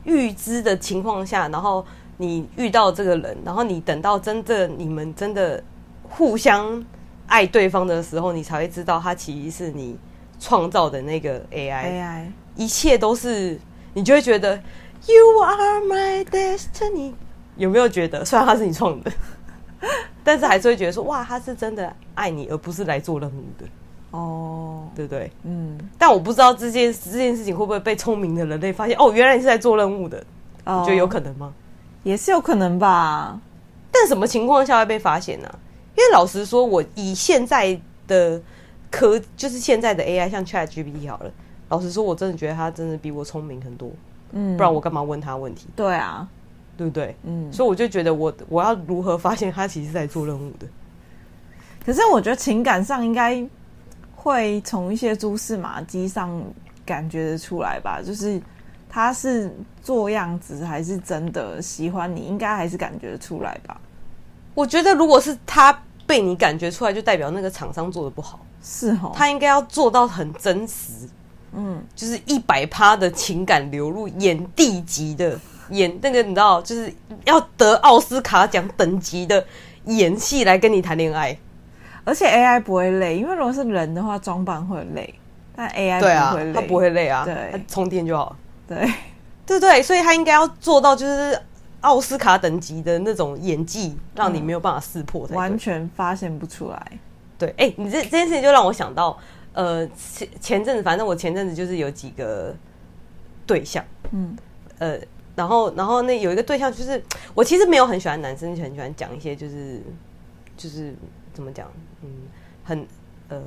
[0.05, 1.85] 预知的情况下，然后
[2.17, 5.63] 你遇到这个人，然后你等到真正你们真的
[6.09, 6.83] 互相
[7.27, 9.99] 爱对方的时候，你才会知道他其实是你
[10.39, 12.01] 创造的那个 AI。
[12.01, 13.59] AI 一切都是
[13.95, 14.57] 你就会觉得
[15.07, 17.13] You are my destiny，
[17.57, 18.25] 有没有觉得？
[18.25, 19.13] 虽然他是你创的。
[20.25, 23.67] 但是还是会觉得说，哇，他是真的爱你，而不是来做任务的。
[24.11, 25.31] 哦，对不对？
[25.45, 28.97] 嗯，但我不知道这件这件事情会不会被聪明的人类发现？
[28.99, 30.25] 哦，原来你是在做任务的，
[30.65, 31.53] 哦、你觉得有可能吗？
[32.03, 33.39] 也是有可能吧。
[33.93, 35.59] 但什么情况下会被发现呢、啊？
[35.97, 38.41] 因为老实说，我以现在的
[38.91, 41.33] 科，就是现在的 AI，像 ChatGPT 好了，
[41.69, 43.91] 老实说，我真的觉得他真的比我聪明很多。
[44.33, 45.69] 嗯，不然我干嘛问他问题？
[45.75, 46.29] 对啊，
[46.77, 47.17] 对不对？
[47.25, 50.67] 嗯，所以我就觉得我我要如何发现他其实是在做任务的？
[51.85, 53.47] 可是我觉得情感上应该。
[54.19, 56.43] 会从一些蛛丝马迹上
[56.85, 58.43] 感觉得出来吧，就是
[58.89, 59.49] 他是
[59.81, 63.81] 做样子还是真的喜欢你，应该还是感觉得出来吧。
[64.53, 68.39] 我觉得如果是他被你感觉出来，就代表那个厂商做的不好。
[68.63, 71.09] 是哦，他应该要做到很真实，
[71.53, 75.39] 嗯，就是一百趴的情感流入，演地级的
[75.71, 76.93] 演那个，你知道，就是
[77.25, 79.45] 要得奥斯卡奖等级的
[79.85, 81.37] 演戏来跟你谈恋爱。
[82.05, 85.13] 而且 AI 不会累，因为如果是人的话，装扮会累，
[85.57, 88.37] 但 AI 对啊，不会累，它不会累啊，对，它充电就好。
[88.69, 88.89] 对，
[89.45, 91.37] 对对，所以他应该要做到就是
[91.87, 96.99] 奥斯卡等级的那种演技，让你没有办法识破，完全发现不出来。
[97.39, 99.17] 对，哎、欸，你这这件事情就让我想到，
[99.53, 102.55] 呃，前前阵子，反正我前阵子就是有几个
[103.47, 104.37] 对象，嗯，
[104.79, 104.99] 呃，
[105.35, 107.03] 然后然后那有一个对象就是
[107.35, 109.81] 我其实没有很喜欢男生，就很喜欢讲一些就是
[110.57, 110.95] 就是。
[111.37, 111.71] 怎么讲？
[112.01, 112.09] 嗯，
[112.65, 112.87] 很
[113.29, 113.43] 呃，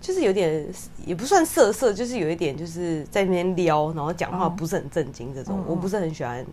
[0.00, 0.64] 就是有点
[1.04, 6.46] 也不算色色，就是有一点就是在那边撩，然后讲话不是很正经这种，哦、我不是很喜欢，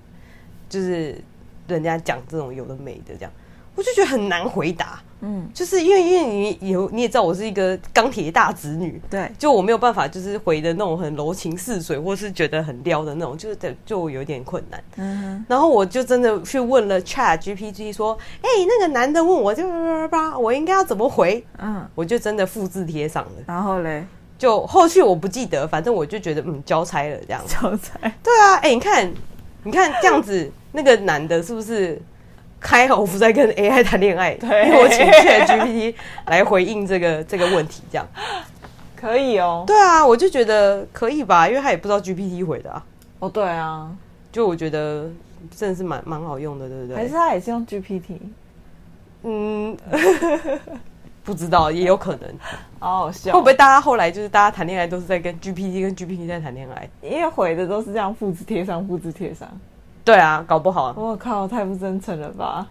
[0.69, 1.19] 就是
[1.67, 3.32] 人家讲这种有的没的这样。
[3.78, 14.82] 我就觉得很难回答，嗯，就是因为因为你有你也知道我是一个钢铁大直女，对，就我没有办法就是回的那种很柔情似水，或是觉得很撩的那种，就是就有点困难。
[14.95, 21.45] 嗯，然后我就真的去问了 Chat GPT 说，哎、欸，那个男的问我就叭叭叭，我应该要怎么回？
[21.58, 23.32] 嗯，我就真的复制贴上了。
[23.45, 24.06] 然后嘞，
[24.38, 27.43] 就后续我不记得，反正我就觉得嗯，交差了这样。
[27.45, 27.99] 交差。
[28.23, 29.13] 对啊，哎、欸，你看，
[29.65, 32.01] 你看这样子，那个男的是不是？
[32.58, 35.93] 开好不在跟 AI 谈恋爱，对，我请 ChatGPT
[36.25, 38.08] 来回应这个这个问题，这样
[38.95, 39.63] 可以哦。
[39.67, 42.84] 对啊，我就觉得可以吧，因为他也不知道 GPT 回的啊。
[43.19, 43.91] 哦，对啊，
[44.32, 45.08] 就我觉得
[45.56, 46.95] 真的是蛮蛮好用的，对不对？
[46.95, 48.17] 还是他也是用 GPT？
[49.21, 49.78] 嗯，
[51.25, 52.33] 不知道，也有可能。
[52.79, 56.88] 好好笑，会不会大家后来就是大家谈恋爱都是在跟 GPT 跟 GPT 在谈恋爱？
[57.01, 59.49] 因为回的都是这样复制贴上，复制贴上。
[60.03, 60.93] 对啊，搞不好。
[60.95, 62.67] 我靠，太不真诚了吧？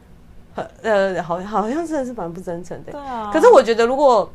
[0.83, 2.93] 呃，好，好像真的是蛮不真诚的。
[2.93, 3.29] 对啊。
[3.33, 4.31] 可是我觉得，如果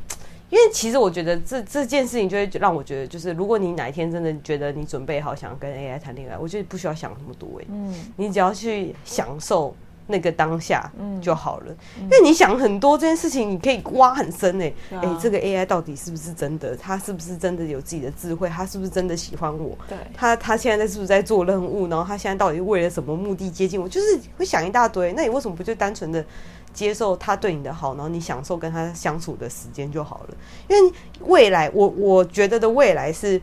[0.50, 7.64] 因为其实我觉得这这件事情就会让我觉得，就是如果你哪一天真的觉得你准备好想跟 AI 谈恋爱，我觉得不需要想那么多哎。
[7.70, 7.94] 嗯。
[8.16, 9.74] 你只要去享受。
[10.10, 10.90] 那个当下
[11.22, 16.76] 就好了，嗯、因为你想很多这件事情，你可以挖很深诶、欸，哎、嗯欸，这个 AI 到底是不是真的？
[16.76, 18.48] 他是不是真的有自己的智慧？
[18.48, 19.76] 他是不是真的喜欢我？
[19.88, 21.88] 对，他他现在在是不是在做任务？
[21.88, 23.88] 然后他现在到底为了什么目的接近我？
[23.88, 25.12] 就是会想一大堆。
[25.14, 26.24] 那你为什么不就单纯的
[26.72, 30.34] 接受他对你的好，然后你享受跟他相处的时间就好了？
[30.68, 33.40] 因为未来，我我觉得的未来是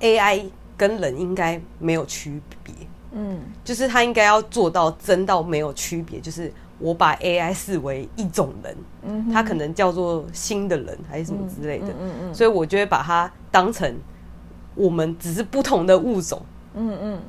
[0.00, 0.44] AI
[0.76, 2.72] 跟人应该没有区别。
[3.12, 13.92] 嗯，就是他应该要做到真到没有区别，就是我把 AI 视为一种人，嗯，他可能叫做新的人还是什么之类的，嗯嗯，嗯嗯，所以我就会把它当成
[14.74, 16.40] 我们只是不同的物种，
[16.74, 17.20] 嗯嗯。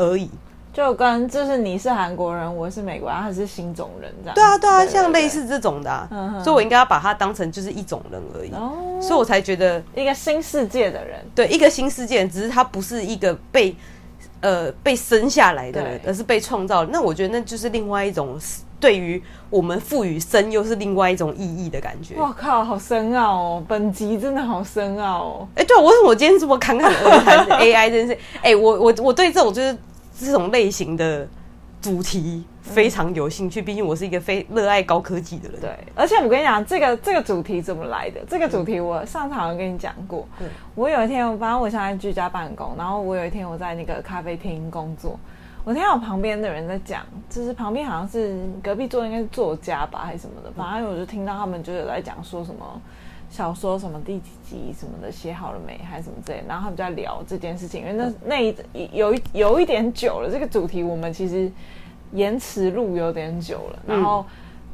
[0.00, 0.30] 而已，
[0.72, 13.74] 就跟就是你是韩国人，我是美国人，他是新种人这样，对啊对啊，像类似这种的，啊，嗯，所以我应该要把它当成就是一种人而已，哦，所以我才觉得一个新世界的人，对，一个新世界，只是他不是一个被。
[14.40, 16.84] 呃，被生下来的人，而是被创造。
[16.84, 18.38] 那我觉得那就是另外一种
[18.78, 19.20] 对于
[19.50, 22.14] 我们赋予生，又是另外一种意义的感觉。
[22.14, 23.64] 哇靠，好深奥哦！
[23.66, 25.48] 本集真的好深奥哦。
[25.56, 28.12] 哎、欸，对，为什么我今天这么侃侃而谈 AI 这件事？
[28.36, 29.76] 哎、欸，我我我对这种就是
[30.20, 31.26] 这种类型的
[31.80, 32.44] 主题。
[32.60, 35.58] 非常有兴趣，毕竟我是一个非热爱高科技的人。
[35.58, 38.20] 对，而且我跟你讲，这个这个主题怎么来的？
[38.28, 40.28] 这个主题我上次好像跟你讲过。
[40.38, 45.18] 对，我有一天，反正我现在居家办公，然后我有一天我在那个咖啡厅工作，
[45.64, 52.82] 我听到我旁边的人在讲，就是旁边好像是隔壁桌应该是作家吧，还是什么的，反正我就听到他们就是在讲说什么
[53.30, 58.54] 小说什么第几集什么的写好了没，还是什么之类的，然后他们就在聊这件事情，因为那那一
[58.92, 61.50] 有一有一点久了，这个主题我们其实。
[62.12, 64.24] 延迟录有点久了，然后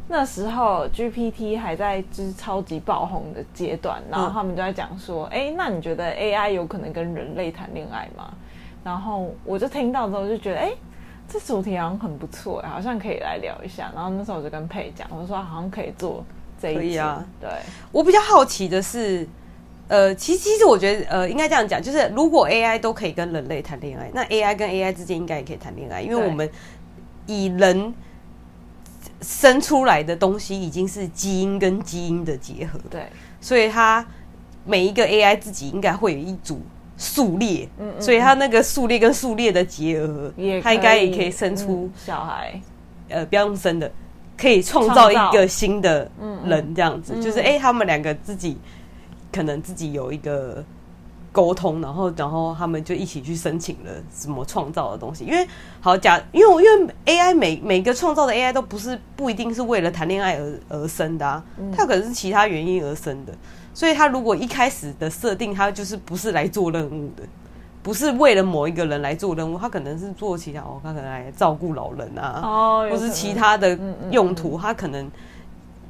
[0.06, 8.32] 那时候 GPT 还在就是超级爆红的阶段，然后他们就在讲说，哎、欸，那你觉得 AI 有可能跟人类谈恋爱吗？
[8.84, 10.78] 然后我就听到之后就觉得，哎、欸，
[11.26, 13.90] 这主题好像很不错，好像可以来聊一下。
[13.96, 16.24] 然后那时候我就跟佩讲，我说好像可以做
[16.60, 16.98] 这一集。
[16.98, 17.24] 啊。
[17.40, 17.48] 对，
[17.92, 19.26] 我比较好奇的是，
[19.88, 26.48] 呃，其实其实我觉得，呃，应该这样讲，就是如果 AI 都可以跟人类谈恋爱，那 AI 跟 AI 之间应该也可以谈恋爱，因为我们
[27.26, 27.94] 以人
[29.20, 33.02] 生出来的东西已经是基因跟基因的结合，对，
[33.40, 34.06] 所以它
[34.64, 36.60] 每一个 AI 自己应该会有一组。
[36.96, 42.60] 数列，嗯，嗯，所以它那个数列跟数列的结合，它应该也可以生出小孩，
[43.08, 43.90] 呃，不要用生的，
[44.36, 46.10] 可以创造一个新的
[46.44, 48.56] 人，这样子，就是哎，他们两个自己
[49.32, 50.64] 可能自己有一个
[51.32, 55.46] 沟通，然后然后他们就一起去申请了什么创造的东西，因为
[55.80, 61.42] 好假，因为因为 AI 每每个创造的 AI 都不是不一定是为了谈恋爱而而生的啊，
[61.76, 63.32] 它可能是其他原因而生的。
[63.76, 67.24] 所以他如果一开始的设定，他就是不是来做任务的，
[67.84, 73.78] 不是为了某一个人来做任务，他可能是做其他哦，他可能来照顾老人啊，哦，或是其他的
[74.10, 75.08] 用途，他可能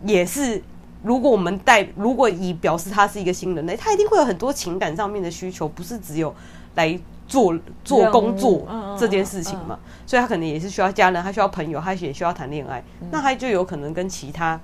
[0.05, 0.61] 也是。
[1.05, 6.35] 如果我们带，如果以表示他是一个新人类，他一定会有很多情感上面的需求，不是只有
[6.77, 7.55] 来做
[7.85, 8.67] 做工作
[8.99, 9.79] 这件事情嘛？
[10.07, 14.59] 所以他可能也是需要家人，他需要朋友，他也需要谈恋爱，那他就有可能跟其他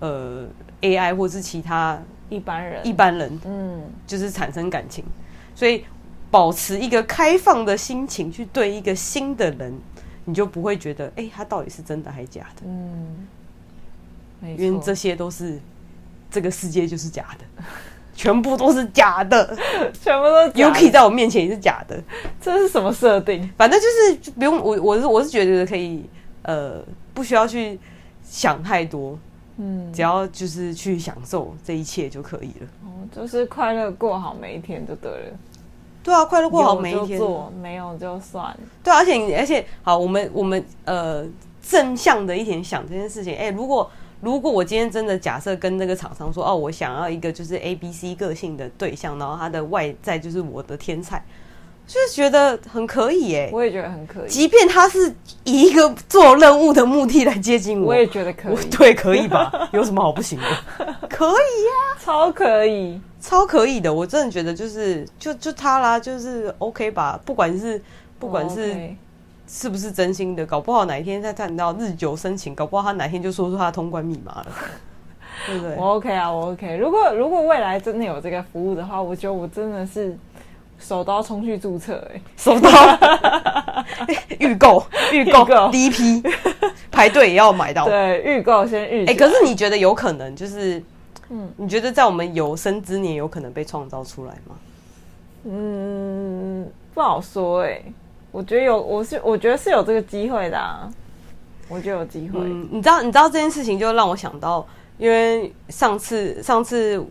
[0.00, 0.46] 呃
[0.80, 1.98] AI 或是其他。
[2.30, 5.04] 一般人，一般人，嗯，就是产生感情，
[5.54, 5.84] 所以
[6.30, 9.72] 保持一个开放的心情去对一个新的人，
[10.24, 12.62] 你就不会觉得，哎、欸，他到底是真的还是假的？
[12.64, 13.26] 嗯，
[14.56, 15.58] 因为这些都是
[16.30, 17.64] 这个世界就是假的，
[18.14, 19.56] 全部都是假的，
[20.02, 22.02] 全部都 Yuki 在我面前也是假的，
[22.40, 23.48] 这是什么设定？
[23.56, 26.04] 反正就是不用我，我是我是觉得可以，
[26.42, 26.82] 呃，
[27.12, 27.78] 不需要去
[28.22, 29.18] 想太多。
[29.56, 32.66] 嗯，只要就是去享受这一切就可以了。
[32.84, 35.38] 哦，就是快乐过好每一天就对了。
[36.04, 38.54] 对啊，快乐过好每一天，做没有就算。
[38.82, 41.24] 对啊，而且而且好，我们我们呃
[41.66, 43.34] 正向的一点想这件事情。
[43.34, 43.90] 哎、欸，如果
[44.20, 51.24] 如果我今天真的假设跟那个厂商说，哦，我想要一个就是 A B C 个性的对象，然后他的外在就是我的天菜。
[51.86, 54.28] 就是觉得很可以耶，我也觉得很可以。
[54.28, 58.56] 即便他是以一个做任务的目的来接近我，我也觉得可以。
[58.70, 59.52] 对，可以吧？
[59.72, 60.96] 有什么好不行的？
[61.10, 63.92] 可以呀，超可以，超可以的。
[63.92, 67.20] 我真的觉得就是就就他啦，就是 OK 吧。
[67.24, 67.80] 不管是
[68.18, 68.74] 不管是
[69.46, 74.46] 是不是真心的，搞不好哪一天再看到日久生情，搞不好他哪天就说出他的通关密码了，
[75.46, 75.76] 对不对？
[75.76, 76.76] 我 OK 啊，我 OK。
[76.78, 80.16] 如果如果未来真的有这个服务的话，我觉得我真的是。
[80.78, 82.70] 手刀冲去注册，哎，手刀
[84.38, 86.22] 预购预购第一批
[86.90, 89.06] 排队也要买到，对，预购先预。
[89.06, 90.82] 哎，可是你觉得有可能就是，
[91.30, 94.56] 嗯，你觉得在我们有生之年有可能被创造出来吗？
[95.44, 97.80] 嗯，不好说哎，
[98.30, 100.90] 我觉得有，我是我觉得是有这个机会的啊，
[101.68, 102.40] 我觉得有机会。
[102.40, 104.66] 嗯，你知道你知道这件事情就让我想到，
[104.98, 107.02] 因为上次上次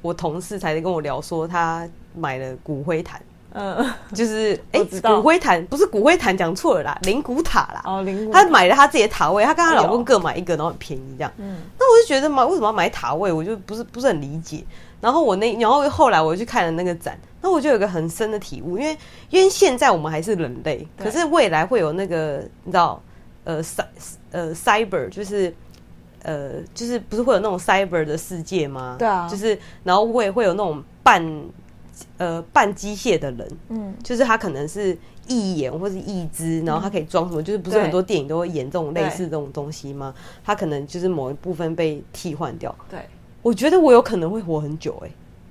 [0.00, 1.88] 我同事才跟我聊说他。
[2.16, 3.20] 买了骨灰坛，
[3.52, 7.82] 嗯，就是 哎，骨灰坛不是骨灰坛，讲错了啦，灵骨塔啦。
[7.84, 8.42] 哦，灵骨塔。
[8.42, 11.32] 他买了她自己的塔位，她跟她老公各买一个，然后很便宜这样。
[11.38, 13.32] 嗯，那我就觉得嘛，为什么要买塔位？
[13.32, 14.64] 我就不是不是很理解。
[15.00, 18.96] 然后我那，然后后来我去看了那个展，那我就有个很深的体悟，因为
[19.28, 23.00] 因为现在我们还是人类，可是未来会有那个你知道，
[23.44, 23.84] 呃，cy
[24.32, 25.54] 呃，cyber 就是
[26.22, 28.96] 呃，就是不是会有那种 cyber 的世界吗？
[28.98, 31.22] 对啊，就是然后会会有那种半。
[32.18, 34.96] 呃，半机械的人，嗯，就是他可能是
[35.28, 37.42] 义眼或是义肢，然后他可以装什么？
[37.42, 40.14] 就是不是很多电影都会演这种类似这种东西吗？
[40.42, 42.74] 他可能就是某一部分被替换掉。
[42.88, 43.00] 对，
[43.42, 45.10] 我觉得我有可能会活很久，欸，哎，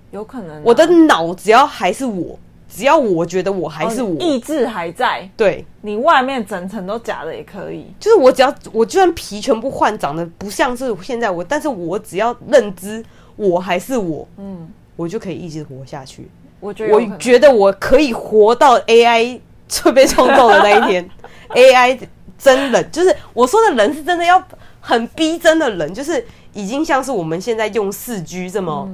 [0.10, 0.64] 有可能。
[0.64, 7.86] 我的脑只要还是我，只要我觉得我还是我，意志还在，对，你外面整层都假的也可以。
[8.00, 14.68] 就是我只要我就算皮全部换，长得不像是现在我，但是我只要认知我还是我，嗯。
[14.98, 16.30] 我就可以一直活下去。
[16.60, 21.10] 我觉得，我觉得我可以活到 AI 就被创造的那一天。
[21.50, 22.00] AI
[22.38, 24.44] 真人，就是我说的人是真的要
[24.80, 28.90] 很逼真的人，就是已经像是我们现在用四 G 这么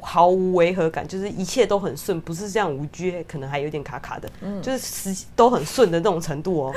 [0.00, 4.28] 毫无违和感，就是一切都很顺，不是像五 G 可能还有点卡卡的，
[4.62, 6.74] 就是实都很顺的那种程度哦。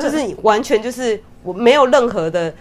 [0.00, 2.52] 就是你完全就是我没有任何的。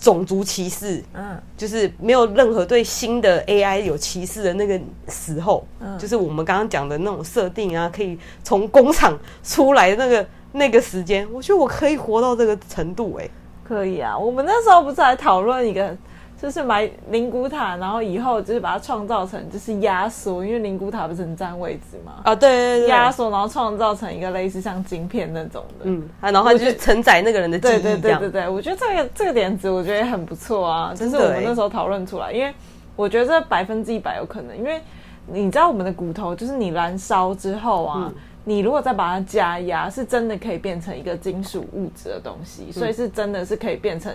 [0.00, 13.30] 种族歧视，嗯，就是没有任何对新的 AI 有歧视的那个时候，嗯，就是我们刚刚讲的那种设定啊，可以从工厂出来的那个那个时间，我觉得我可以活到这个程度，欸，哎，
[13.62, 14.16] 可以啊。
[14.18, 15.94] 我们那时候不是还讨论一个
[16.40, 22.14] 就是买灵骨塔，然后以后就是把它创造成就是压缩，因为灵骨塔不是很占位置嘛？
[22.24, 32.52] 啊，对对对，压缩然后创造成一个类似像晶片那种的，嗯，啊然后它就承载那个人的记忆，对对对对对，我觉得这个这个点子我觉得也很不错啊，就是我们那时候讨论出来，因为
[32.96, 34.80] 我觉得这百分之一百有可能，因为
[35.26, 38.06] 你知道我们的骨头就是你燃烧之后啊。
[38.06, 44.10] 嗯你如果再把它加压，是真的可以变成一个金属物质的东西，嗯、所以是真的是可以变成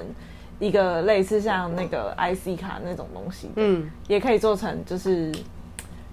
[0.59, 5.31] 一个类似像那个 IC 卡那种东西，嗯，也可以做成就是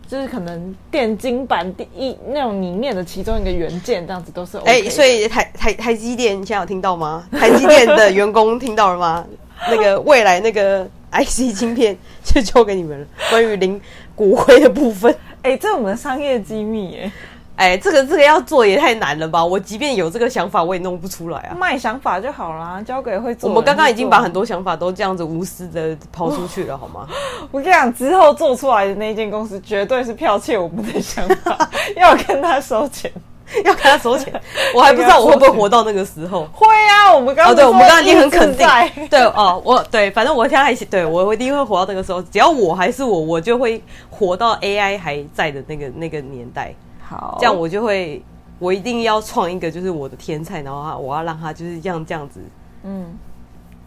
[0.07, 4.71] 就是可能电晶板第一那种里面的其中一个元件，这样子都是 OK。
[4.71, 7.27] 哎、欸，所以台台台积电现在有听到吗？
[7.33, 9.27] 台积电的员工听到了吗？
[9.71, 13.07] 那个未来那个 IC 晶片就交给你们了。
[13.31, 13.81] 关于零
[14.17, 15.13] 骨灰的部分，
[15.43, 17.13] 哎、欸，这是我们的商业机密哎。
[17.55, 19.45] 哎，这个这个要做也太难了吧！
[19.45, 21.55] 我即便有这个想法，我也弄不出来啊。
[21.55, 23.49] 卖想法就好啦，交给会做。
[23.49, 27.07] 我们刚刚已经把很多想法都这样子无私的抛出去了，好吗？
[27.53, 33.13] 我跟你讲，之后做出来的那间公司绝对是剽窃我们的想法， 要跟他收钱，
[33.65, 34.33] 要跟他收钱。
[34.75, 36.49] 我还不知道我会不会活到那个时候。
[36.53, 38.67] 会啊，我们刚刚、哦、对，我们刚刚已经很肯定。
[39.09, 42.21] 对哦，我对，反正我现在对我我一定会活到那个时候。
[42.23, 43.81] 只要我还是我，我就会
[44.11, 46.75] 活到 AI 还在的那个那个年代。
[47.13, 48.23] 好，这样我就会，
[48.59, 52.41] 我一定要创一个，就是我的天菜，然后我要让他就是这样这样子，
[52.85, 53.05] 嗯，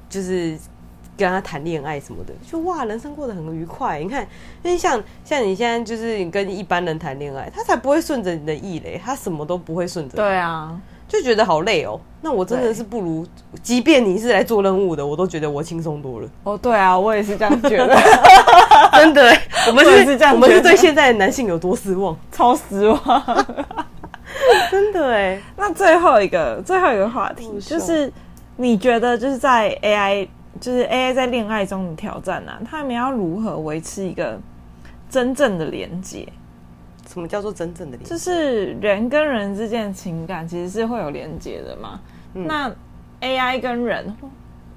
[0.08, 0.56] 就是
[1.18, 4.00] 跟他谈恋爱什么的，就哇，人生过得很愉快。
[4.00, 4.22] 你看，
[4.62, 10.18] 因为像像你现在就是你跟一般人谈恋爱，他才不会顺着你的意嘞，他什么都不会顺着。
[10.18, 12.00] 对啊，就觉得好累哦。
[12.22, 13.26] 那我真的是不如，
[13.62, 16.30] 即便你是来做任务的，我都觉得我轻松多了。
[16.44, 17.96] 哦，对啊，我也是这样觉得。
[19.06, 19.38] 真的，
[19.68, 23.46] 我们是，是这样，我们是对现在的男性有多失望，超失望。
[24.70, 28.12] 真的哎，那最后一个最后一个话题就是，
[28.58, 30.28] 你觉得就是在 AI
[30.60, 34.38] 就是 AI 在恋爱中的挑战啊，他们要如何维持一个
[35.10, 36.28] 真正的连接？
[37.08, 38.10] 什么叫做真正的连接？
[38.10, 42.00] 就是人跟人之间的情感其实是会有连接的嘛。
[42.34, 42.70] 嗯、那
[43.22, 44.14] AI 跟人。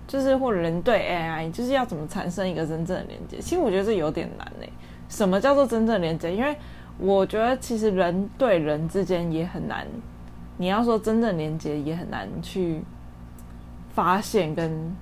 [0.08, 3.38] 就是或者人对 AI，就是要怎么产生一个真正的连接？
[3.38, 4.72] 其实我觉得这有点难诶。
[5.08, 6.34] 什么叫做真正连接？
[6.34, 6.56] 因为
[6.98, 9.86] 我觉得其实人对人之间也很难。
[10.56, 12.82] 你要说真正连接，也很难去
[13.94, 14.96] 发现跟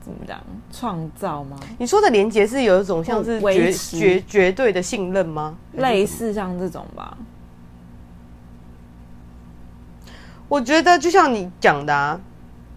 [0.00, 1.56] 怎么讲创造吗？
[1.78, 5.56] 你说的连接是有一种像是绝绝绝对的信任吗？
[5.74, 7.16] 类似像这种吧。
[10.48, 12.20] 我觉得就像你讲的啊。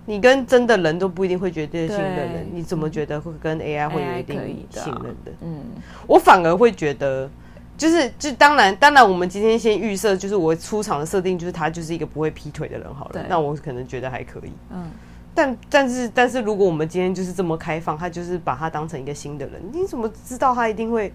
[0.05, 4.35] 你跟真的人都不一定会绝对信任的人，你怎么觉得会跟 AI 会有一定
[4.69, 5.31] 信任的？
[5.41, 5.61] 嗯，
[6.07, 7.29] 我反而会觉得，
[7.77, 14.51] 就是就当然当然，我们今天先预设，就是我出场的设定就是他就是一个不会劈腿的人好了，那我可能觉得还可以。
[14.71, 14.89] 嗯，
[15.35, 21.13] 但但是但是如果我们今天就是这么开放，他就是把他当成一个新的人，你怎么知道他一定会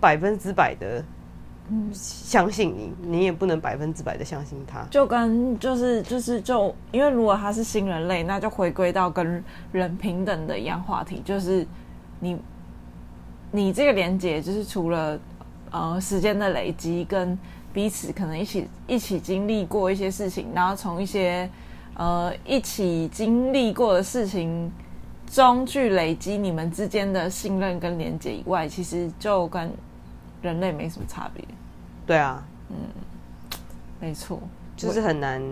[0.00, 1.02] 百分之百的？
[1.68, 4.86] 嗯，相信你，你也不能百分之百的相信他。
[4.88, 9.42] 就跟就是就是就，因为如果他是新人类，那就回归到跟
[9.72, 11.66] 人平等的一样话题，就是
[12.20, 12.38] 你
[13.50, 15.18] 你这个连接，就是除了
[15.72, 17.36] 呃时间的累积，跟
[17.72, 21.50] 彼此可能一起一起经历过一些事情，然后从一些
[21.94, 24.70] 呃一起经历过的事情
[25.28, 29.68] 中去累积你们之间的信任跟连接以外，其实就跟。
[30.42, 31.44] 人类没什么差别，
[32.06, 32.76] 对啊，嗯，
[34.00, 34.40] 没错，
[34.76, 35.42] 就是很难，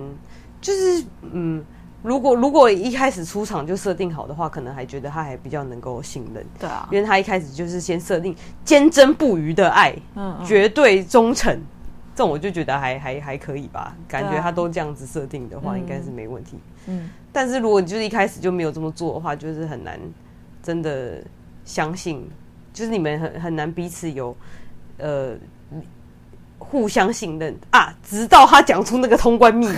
[0.60, 1.64] 就是嗯，
[2.02, 11.58] 如果如果一开始出场就设定好的话，可能还觉得他还比较能够信任，对啊，因为他一开始就是先设定坚贞不渝的爱，嗯，嗯，绝对忠诚，
[12.14, 19.98] 这种我就觉得还还还可以吧，感觉他都这样子设定的话，应该是没问题，嗯，但是如果就是一开始就没有这么做的话，就是很难
[20.62, 21.24] 真的
[21.64, 22.28] 相信，
[22.72, 24.36] 就是你们很很难彼此有。
[24.98, 25.36] 呃，
[26.58, 29.76] 互相信任啊，直到他讲出那个通关密语，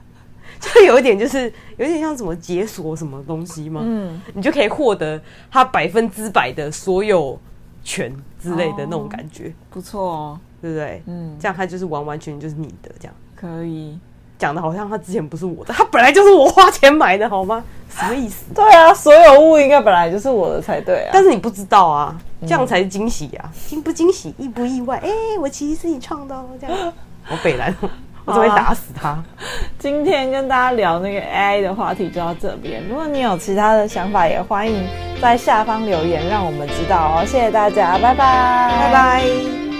[0.60, 5.20] 就有一点就是有点像什么解锁什么东西嘛，嗯，你就可以获得
[5.50, 7.38] 他百分之百的所有
[7.84, 11.02] 权之类的那种感觉，不错哦，对不对？
[11.06, 13.14] 嗯，这样他就是完完全全就是你的，这样。
[13.34, 13.98] 可以。
[14.38, 17.62] 讲的好像他之前不是我的，他本来就是我花钱买的，好吗？
[17.88, 18.44] 什么意思？
[18.54, 21.10] 对啊，所有物应该本来就是我的才对啊。
[21.12, 23.48] 但是你不知道啊，这样才是惊喜啊！
[23.66, 24.98] 惊不惊喜，意不意外？
[24.98, 26.92] 哎、欸，我其实是你创的哦，这样。
[27.30, 27.74] 我北兰，
[28.26, 29.24] 我准备打死他、啊。
[29.78, 32.86] 今天跟大家聊那个 AI 的话题就到这边。
[32.86, 34.86] 如果你有其他的想法，也欢迎
[35.22, 37.24] 在下方留言，让我们知道哦。
[37.24, 39.75] 谢谢大家，拜拜，拜拜。